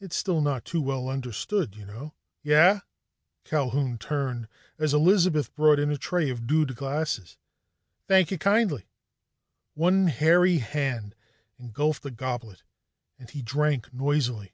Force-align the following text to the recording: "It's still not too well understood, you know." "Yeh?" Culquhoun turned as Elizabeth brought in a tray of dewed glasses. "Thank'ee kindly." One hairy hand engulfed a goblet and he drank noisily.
"It's 0.00 0.14
still 0.16 0.42
not 0.42 0.66
too 0.66 0.82
well 0.82 1.08
understood, 1.08 1.76
you 1.76 1.86
know." 1.86 2.12
"Yeh?" 2.42 2.80
Culquhoun 3.46 3.96
turned 3.96 4.48
as 4.78 4.92
Elizabeth 4.92 5.50
brought 5.54 5.78
in 5.78 5.90
a 5.90 5.96
tray 5.96 6.28
of 6.28 6.46
dewed 6.46 6.74
glasses. 6.76 7.38
"Thank'ee 8.06 8.36
kindly." 8.38 8.90
One 9.72 10.08
hairy 10.08 10.58
hand 10.58 11.14
engulfed 11.58 12.04
a 12.04 12.10
goblet 12.10 12.64
and 13.18 13.30
he 13.30 13.40
drank 13.40 13.94
noisily. 13.94 14.52